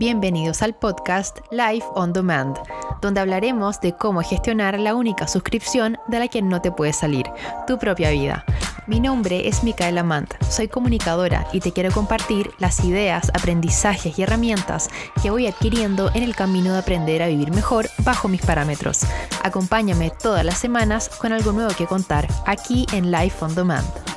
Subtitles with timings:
[0.00, 2.56] Bienvenidos al podcast Life on Demand,
[3.02, 7.26] donde hablaremos de cómo gestionar la única suscripción de la que no te puedes salir,
[7.66, 8.46] tu propia vida.
[8.86, 14.22] Mi nombre es Micaela Mant, soy comunicadora y te quiero compartir las ideas, aprendizajes y
[14.22, 14.88] herramientas
[15.22, 19.00] que voy adquiriendo en el camino de aprender a vivir mejor bajo mis parámetros.
[19.44, 24.09] Acompáñame todas las semanas con algo nuevo que contar aquí en Life on Demand.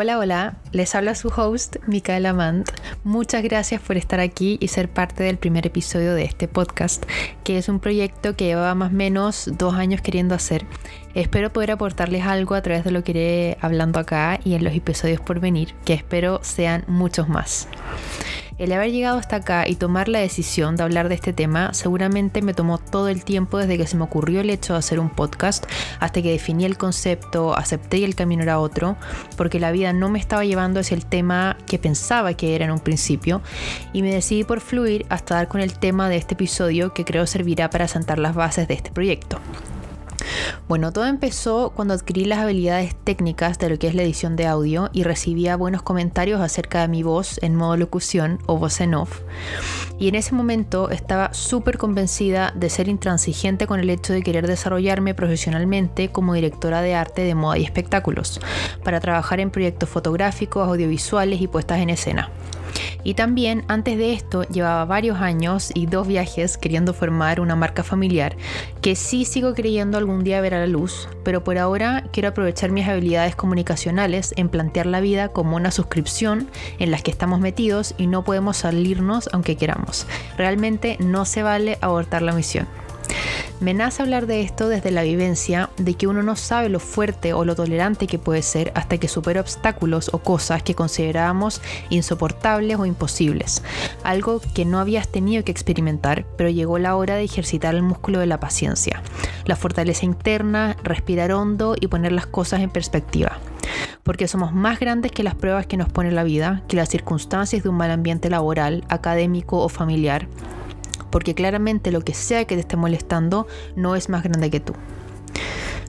[0.00, 2.70] Hola, hola, les habla su host, Micaela Mant.
[3.02, 7.04] Muchas gracias por estar aquí y ser parte del primer episodio de este podcast,
[7.42, 10.64] que es un proyecto que llevaba más o menos dos años queriendo hacer.
[11.14, 14.72] Espero poder aportarles algo a través de lo que iré hablando acá y en los
[14.72, 17.66] episodios por venir, que espero sean muchos más.
[18.58, 22.42] El haber llegado hasta acá y tomar la decisión de hablar de este tema seguramente
[22.42, 25.10] me tomó todo el tiempo desde que se me ocurrió el hecho de hacer un
[25.10, 25.64] podcast
[26.00, 28.96] hasta que definí el concepto, acepté y el camino era otro,
[29.36, 32.72] porque la vida no me estaba llevando hacia el tema que pensaba que era en
[32.72, 33.42] un principio
[33.92, 37.28] y me decidí por fluir hasta dar con el tema de este episodio que creo
[37.28, 39.38] servirá para sentar las bases de este proyecto.
[40.68, 44.46] Bueno, todo empezó cuando adquirí las habilidades técnicas de lo que es la edición de
[44.46, 48.94] audio y recibía buenos comentarios acerca de mi voz en modo locución o voz en
[48.94, 49.20] off.
[49.98, 54.46] Y en ese momento estaba súper convencida de ser intransigente con el hecho de querer
[54.46, 58.40] desarrollarme profesionalmente como directora de arte de moda y espectáculos,
[58.84, 62.30] para trabajar en proyectos fotográficos, audiovisuales y puestas en escena.
[63.04, 67.82] Y también antes de esto llevaba varios años y dos viajes queriendo formar una marca
[67.82, 68.36] familiar
[68.82, 72.70] que sí sigo creyendo algún día ver a la luz, pero por ahora quiero aprovechar
[72.70, 76.48] mis habilidades comunicacionales en plantear la vida como una suscripción
[76.78, 80.06] en las que estamos metidos y no podemos salirnos aunque queramos.
[80.36, 82.66] Realmente no se vale abortar la misión.
[83.60, 87.32] Me nace hablar de esto desde la vivencia de que uno no sabe lo fuerte
[87.32, 91.60] o lo tolerante que puede ser hasta que supera obstáculos o cosas que considerábamos
[91.90, 93.64] insoportables o imposibles.
[94.04, 98.20] Algo que no habías tenido que experimentar, pero llegó la hora de ejercitar el músculo
[98.20, 99.02] de la paciencia,
[99.44, 103.40] la fortaleza interna, respirar hondo y poner las cosas en perspectiva
[104.02, 107.62] porque somos más grandes que las pruebas que nos pone la vida, que las circunstancias
[107.62, 110.28] de un mal ambiente laboral, académico o familiar,
[111.10, 113.46] porque claramente lo que sea que te esté molestando
[113.76, 114.74] no es más grande que tú.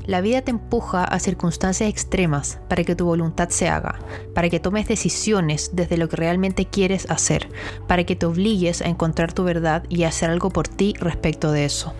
[0.10, 4.00] La vida te empuja a circunstancias extremas para que tu voluntad se haga,
[4.34, 7.48] para que tomes decisiones desde lo que realmente quieres hacer,
[7.88, 11.52] para que te obligues a encontrar tu verdad y a hacer algo por ti respecto
[11.52, 11.94] de eso.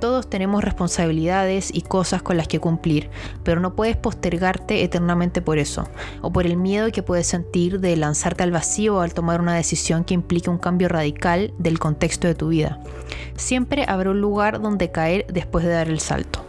[0.00, 3.10] Todos tenemos responsabilidades y cosas con las que cumplir,
[3.42, 5.86] pero no puedes postergarte eternamente por eso,
[6.22, 10.04] o por el miedo que puedes sentir de lanzarte al vacío al tomar una decisión
[10.04, 12.80] que implique un cambio radical del contexto de tu vida.
[13.36, 16.44] Siempre habrá un lugar donde caer después de dar el salto.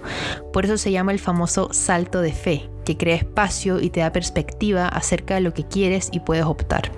[0.54, 4.12] Por eso se llama el famoso salto de fe, que crea espacio y te da
[4.12, 6.92] perspectiva acerca de lo que quieres y puedes optar.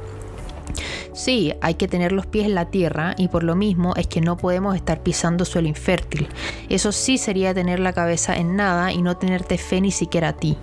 [1.17, 4.21] Sí, hay que tener los pies en la tierra y por lo mismo es que
[4.21, 6.27] no podemos estar pisando suelo infértil.
[6.69, 10.33] Eso sí sería tener la cabeza en nada y no tenerte fe ni siquiera a
[10.33, 10.59] ti.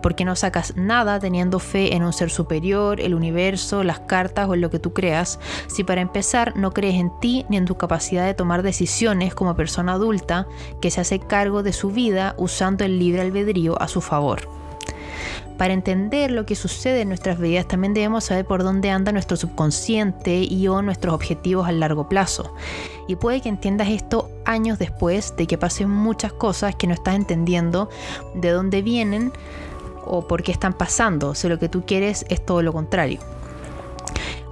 [0.00, 4.54] Porque no sacas nada teniendo fe en un ser superior, el universo, las cartas o
[4.54, 7.76] en lo que tú creas, si para empezar no crees en ti ni en tu
[7.76, 10.46] capacidad de tomar decisiones como persona adulta
[10.80, 14.59] que se hace cargo de su vida usando el libre albedrío a su favor.
[15.58, 19.36] Para entender lo que sucede en nuestras vidas también debemos saber por dónde anda nuestro
[19.36, 22.54] subconsciente y o nuestros objetivos a largo plazo.
[23.08, 27.14] Y puede que entiendas esto años después de que pasen muchas cosas que no estás
[27.14, 27.90] entendiendo
[28.34, 29.32] de dónde vienen
[30.04, 33.20] o por qué están pasando, si lo que tú quieres es todo lo contrario.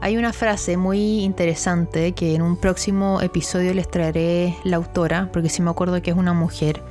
[0.01, 5.49] Hay una frase muy interesante que en un próximo episodio les traeré la autora, porque
[5.49, 6.83] si me acuerdo que es una mujer,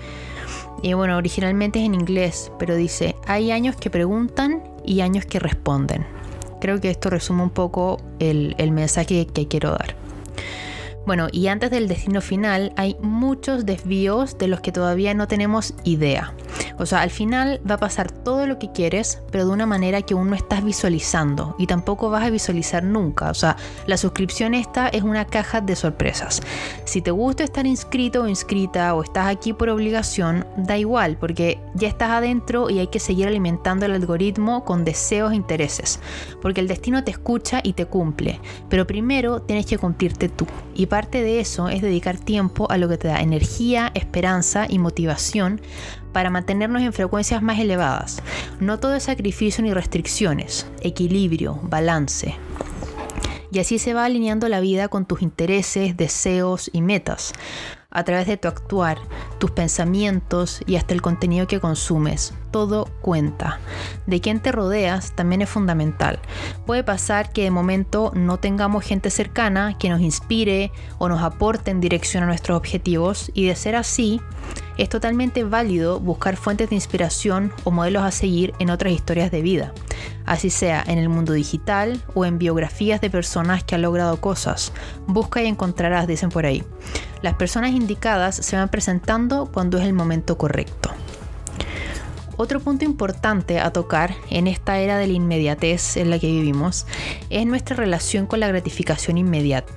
[0.82, 5.40] y bueno, originalmente es en inglés, pero dice, hay años que preguntan y años que
[5.40, 6.06] responden.
[6.60, 9.96] Creo que esto resume un poco el, mensaje que quiero dar.
[11.06, 15.74] Bueno, y antes del destino final hay muchos desvíos de los que todavía no tenemos
[15.84, 16.34] idea.
[16.78, 20.02] O sea, al final va a pasar todo lo que quieres, pero de una manera
[20.02, 23.30] que aún no estás visualizando y tampoco vas a visualizar nunca.
[23.30, 26.42] O sea, la suscripción esta es una caja de sorpresas.
[26.86, 31.60] Si te gusta estar inscrito o inscrita o estás aquí por obligación, da igual, porque
[31.74, 36.00] ya estás adentro y hay que seguir alimentando el algoritmo con deseos e intereses,
[36.42, 38.40] porque el destino te escucha y te cumple,
[38.70, 40.46] pero primero tienes que cumplirte tú.
[40.76, 44.80] Y parte de eso es dedicar tiempo a lo que te da energía, esperanza y
[44.80, 45.62] motivación
[46.18, 48.24] para mantenernos en frecuencias más elevadas.
[48.60, 52.34] No todo es sacrificio ni restricciones, equilibrio, balance.
[53.52, 57.34] Y así se va alineando la vida con tus intereses, deseos y metas.
[57.90, 59.00] a través de tu actuar,
[59.40, 62.34] tus pensamientos y hasta el contenido que consumes.
[62.52, 63.60] Todo cuenta.
[64.06, 66.20] De quién te rodeas también es fundamental.
[66.66, 71.72] Puede pasar que de momento no tengamos gente cercana que nos inspire o nos aporte
[71.72, 74.22] en dirección a nuestros objetivos y de ser así,
[74.78, 79.42] es totalmente válido buscar fuentes de inspiración o modelos a seguir en otras historias de
[79.42, 79.74] vida,
[80.26, 84.72] así sea en el mundo digital o en biografías de personas que han logrado cosas.
[85.08, 86.64] Busca y encontrarás, dicen por ahí.
[87.22, 90.92] Las personas indicadas se van presentando cuando es el momento correcto.
[92.40, 96.86] Otro punto importante a tocar en esta era de la inmediatez en la que vivimos
[97.32, 99.74] es nuestra relación con la gratificación inmediata.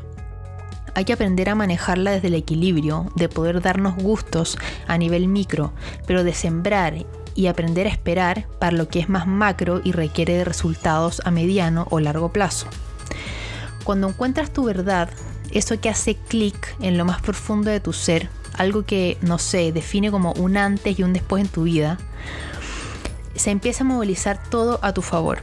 [0.95, 5.73] Hay que aprender a manejarla desde el equilibrio, de poder darnos gustos a nivel micro,
[6.07, 10.35] pero de sembrar y aprender a esperar para lo que es más macro y requiere
[10.35, 12.67] de resultados a mediano o largo plazo.
[13.85, 15.09] Cuando encuentras tu verdad,
[15.51, 18.29] eso que hace clic en lo más profundo de tu ser,
[18.59, 21.99] algo que, no sé, define como un antes y un después en tu vida,
[23.35, 25.43] se empieza a movilizar todo a tu favor.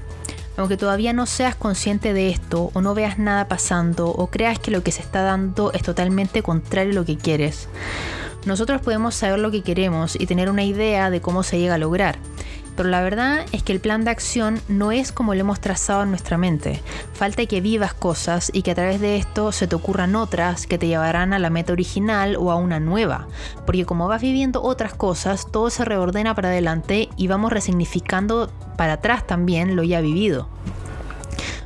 [0.58, 4.72] Aunque todavía no seas consciente de esto o no veas nada pasando o creas que
[4.72, 7.70] lo que se está dando es totalmente contrario a lo que quieres,
[8.46, 11.78] nosotros podemos saber lo que queremos y tener una idea de cómo se llega a
[11.78, 12.18] lograr.
[12.78, 16.04] Pero la verdad es que el plan de acción no es como lo hemos trazado
[16.04, 16.80] en nuestra mente.
[17.14, 20.78] Falta que vivas cosas y que a través de esto se te ocurran otras que
[20.78, 23.28] te llevarán a la meta original o a una nueva.
[23.66, 28.94] Porque como vas viviendo otras cosas, todo se reordena para adelante y vamos resignificando para
[28.94, 30.48] atrás también lo ya vivido.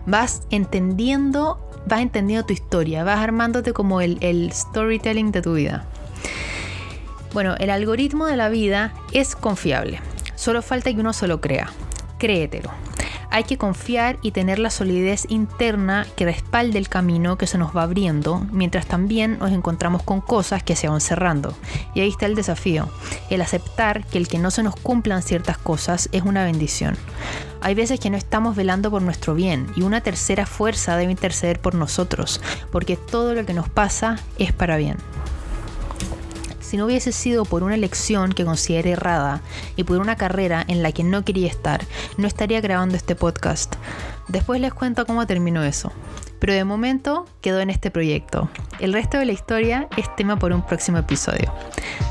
[0.06, 5.86] Vas entendiendo, vas entendiendo tu historia, vas armándote como el, el storytelling de tu vida.
[7.34, 10.00] Bueno, el algoritmo de la vida es confiable.
[10.42, 11.70] Solo falta que uno se lo crea.
[12.18, 12.72] Créetelo.
[13.30, 17.78] Hay que confiar y tener la solidez interna que respalde el camino que se nos
[17.78, 21.54] va abriendo, mientras también nos encontramos con cosas que se van cerrando.
[21.94, 22.90] Y ahí está el desafío,
[23.30, 26.98] el aceptar que el que no se nos cumplan ciertas cosas es una bendición.
[27.62, 31.60] Hay veces que no estamos velando por nuestro bien y una tercera fuerza debe interceder
[31.60, 32.42] por nosotros,
[32.72, 34.98] porque todo lo que nos pasa es para bien
[36.72, 39.42] si no hubiese sido por una elección que consideré errada
[39.76, 41.86] y por una carrera en la que no quería estar,
[42.16, 43.76] no estaría grabando este podcast.
[44.30, 45.92] Después les cuento cómo terminó eso.
[46.40, 48.50] Pero de momento quedó en este proyecto.
[48.80, 51.54] El resto de la historia es tema por un próximo episodio.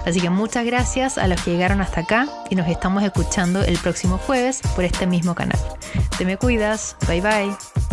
[0.05, 3.79] Así que muchas gracias a los que llegaron hasta acá y nos estamos escuchando el
[3.79, 5.59] próximo jueves por este mismo canal.
[6.19, 6.97] Te me cuidas.
[7.09, 7.90] Bye bye.